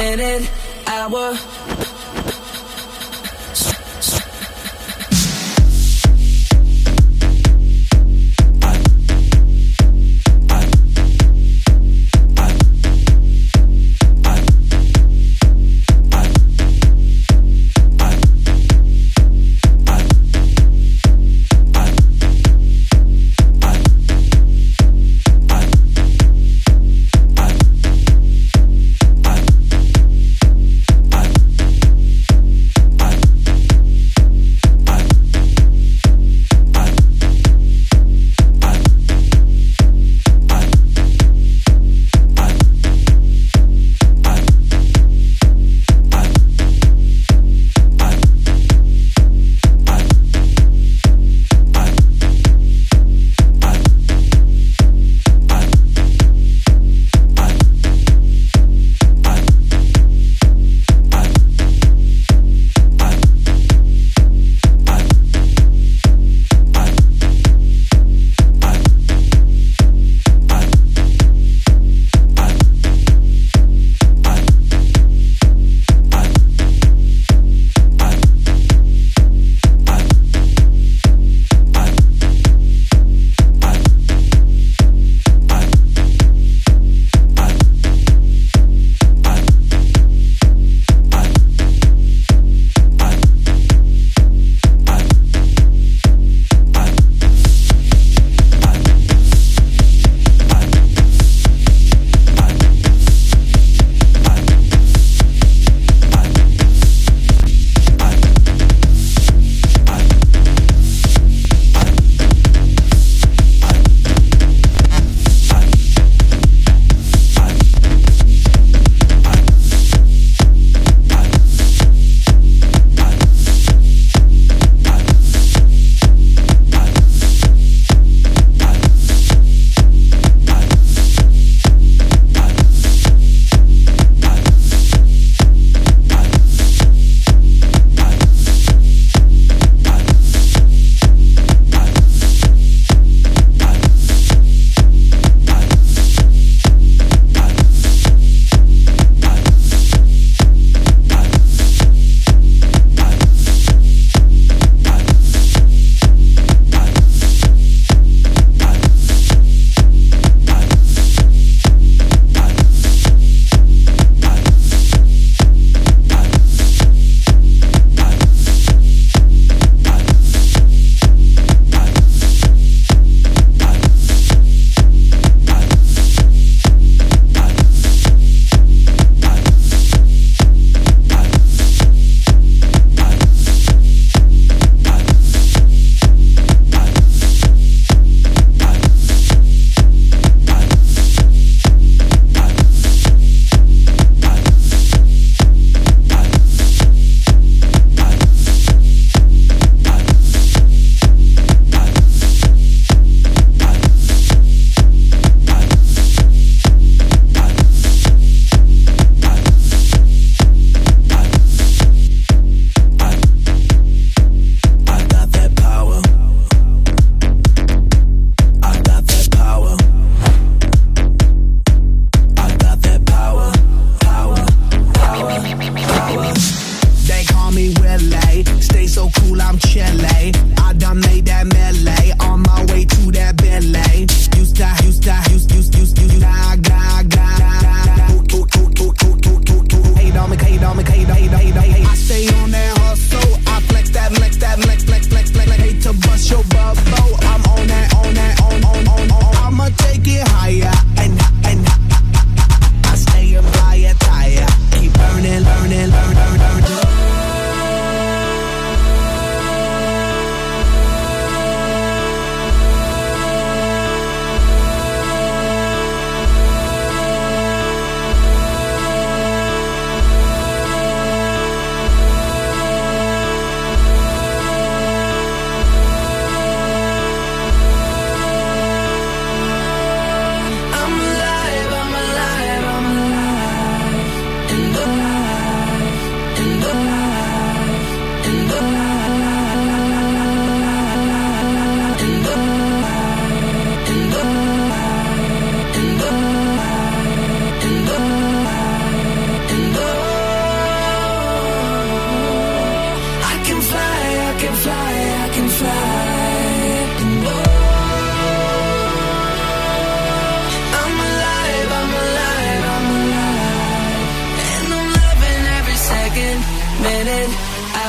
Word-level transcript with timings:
minute, 0.00 0.48
hour. 0.86 1.99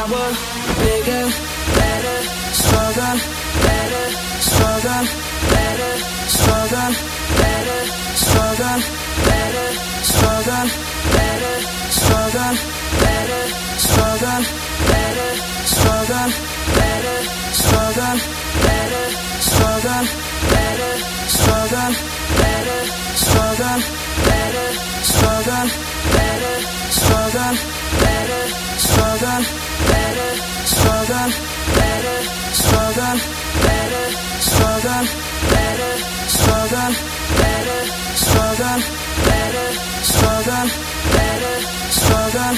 power 0.07 0.33
Bigger, 0.81 1.27
better, 1.77 2.18
stronger 2.57 3.13
Better, 3.65 4.06
stronger, 4.50 5.01
better, 5.53 5.94
stronger 6.36 6.88
Better, 7.38 7.81
stronger, 8.24 8.75
better, 9.27 9.68
stronger 10.01 10.63
Better, 11.13 11.57
stronger, 12.00 12.51
better, 13.01 13.44
stronger 13.77 14.39
Better, 14.89 15.33
stronger, 15.69 16.27
better, 16.81 17.19
stronger 17.54 18.15
Better, 18.65 19.07
stronger, 19.42 20.01
better, 20.51 20.94
stronger 21.30 21.89
Better, 22.42 22.81
stronger, 23.15 23.77
better, 24.25 24.68
stronger 25.04 25.65
Better, 26.12 26.56
stronger, 26.89 27.51
better, 28.01 28.44
stronger 28.77 29.70
stronger, 31.11 31.35
better, 31.75 32.23
stronger, 32.53 33.13
better, 33.63 34.05
stronger, 34.39 35.01
better, 35.51 35.93
stronger, 36.31 36.87
better, 37.35 37.79
stronger, 38.15 38.77
better, 39.27 39.67
stronger, 39.91 40.63
better, 41.11 41.55
stronger, 41.91 42.51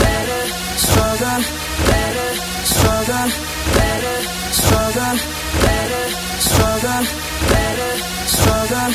better, 0.00 0.42
stronger, 0.74 1.38
better, 1.70 2.30
stronger, 2.66 3.26
better, 3.78 4.18
stronger, 4.58 5.14
better, 5.62 5.94
stronger, 6.40 7.02
better, 7.50 7.86
stronger, 8.26 8.88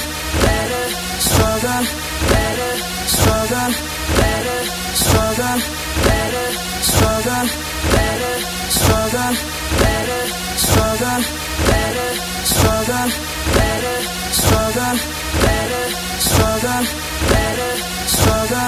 better, 0.43 0.83
stronger, 1.21 1.81
better, 2.27 2.71
stronger, 3.07 3.69
better, 4.19 4.59
stronger, 4.93 5.55
better, 6.03 6.47
stronger, 6.81 7.43
better, 7.91 8.54
stronger, 8.85 9.31
better, 9.81 10.21
stronger, 10.65 11.17
better, 11.69 12.09
stronger, 12.53 13.05
better, 13.57 13.97
stronger, 14.39 14.93
better, 15.41 15.85
stronger, 16.27 16.79
better, 17.31 17.73
stronger, 18.15 18.67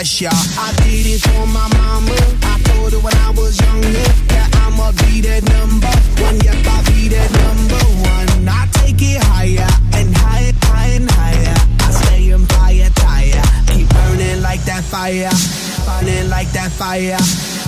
Progress, 0.03 0.21
y'all. 0.21 0.31
I 0.63 0.73
did 0.83 1.05
it 1.05 1.21
for 1.21 1.47
my 1.47 1.67
mama. 1.77 2.15
I 2.43 2.59
told 2.63 2.91
her 2.93 2.99
when 2.99 3.13
I 3.15 3.29
was 3.31 3.59
younger 3.59 4.07
that 4.33 4.49
I'ma 4.65 4.91
be 5.03 5.21
that 5.21 5.43
number 5.43 5.87
one. 6.21 6.39
Yep, 6.43 6.67
I'll 6.67 6.83
be 6.91 7.07
that 7.09 7.31
number 7.31 7.83
one. 8.03 8.49
I 8.49 8.67
take 8.73 9.01
it 9.01 9.23
higher 9.23 9.67
and 9.93 10.15
higher, 10.15 10.53
higher 10.63 10.95
and 10.95 11.11
higher. 11.11 11.55
I 11.79 11.91
stay 11.91 12.31
in 12.31 12.45
fire, 12.45 12.89
tire. 12.95 13.43
Keep 13.73 13.89
burning 13.89 14.41
like 14.41 14.63
that 14.65 14.83
fire. 14.83 15.31
Burning 15.85 16.29
like 16.29 16.51
that 16.51 16.71
fire. 16.71 17.19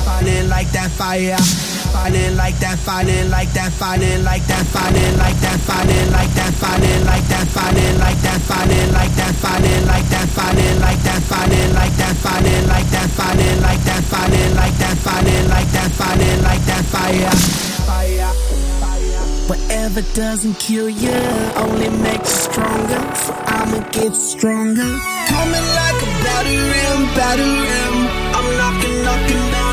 Burning 0.05 0.49
like 0.49 0.69
that 0.71 0.91
fire. 0.91 1.74
Burning 2.05 2.37
like 2.37 2.53
that, 2.61 2.77
burning 2.85 3.31
like 3.33 3.49
that, 3.57 3.73
burning 3.81 4.21
like 4.21 4.45
that, 4.45 4.61
burning 4.69 5.17
like 5.17 5.33
that, 5.41 5.57
burning 5.65 6.13
like 6.13 6.29
that, 6.37 6.53
burning 6.61 7.01
like 7.01 7.25
that, 7.33 7.49
burning 7.49 7.97
like 7.97 8.21
that, 8.21 8.37
burning 8.45 8.89
like 8.93 9.09
that, 9.17 9.33
burning 9.41 9.85
like 9.89 10.05
that, 10.13 10.25
burning 10.37 10.77
like 10.85 11.01
that, 11.01 11.23
burning 11.25 11.73
like 11.73 11.97
that, 11.97 12.13
burning 12.29 12.61
like 12.69 12.85
that, 12.93 13.09
burning 13.17 13.57
like 13.57 13.81
that, 13.81 14.03
burning 14.05 14.53
like 14.53 14.77
that, 14.77 14.97
burning 15.01 15.49
like 15.49 15.69
that, 15.73 15.89
burning 15.97 16.39
like 16.45 16.63
that. 16.69 16.85
Fire. 16.93 17.33
Fire 17.89 18.29
Whatever 19.49 20.05
doesn't 20.13 20.61
kill 20.61 20.87
you 20.87 21.17
only 21.57 21.89
makes 22.05 22.29
you 22.29 22.53
stronger. 22.53 23.01
So 23.17 23.33
I'ma 23.49 23.81
get 23.89 24.13
stronger. 24.13 24.93
Coming 25.33 25.67
like 25.73 25.99
a 26.05 26.09
battering, 26.21 27.01
battering. 27.17 27.97
I'm 28.29 28.45
knocking, 28.61 28.93
knocking 29.01 29.45
down 29.49 29.64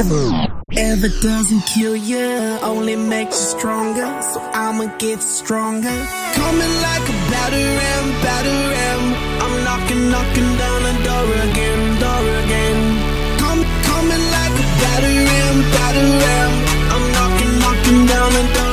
Ever 0.00 1.08
doesn't 1.20 1.60
kill 1.66 1.94
you, 1.94 2.58
only 2.62 2.96
makes 2.96 3.36
you 3.36 3.58
stronger. 3.58 4.08
So 4.22 4.40
I'ma 4.40 4.86
get 4.96 5.20
stronger. 5.20 5.94
Coming 6.32 6.74
like 6.86 7.06
a 7.06 7.16
battering, 7.28 8.06
battering. 8.24 9.04
I'm 9.42 9.54
knocking, 9.62 10.10
knocking 10.10 10.56
down 10.56 10.80
a 10.90 10.94
door 11.04 11.28
again, 11.50 12.00
door 12.00 12.26
again. 12.44 12.80
Come, 13.40 13.62
coming 13.88 14.24
like 14.36 14.56
a 14.64 14.66
battering, 14.80 15.58
battering. 15.76 16.54
I'm 16.92 17.04
knocking, 17.12 17.58
knocking 17.60 18.06
down 18.06 18.32
a 18.32 18.54
door. 18.54 18.69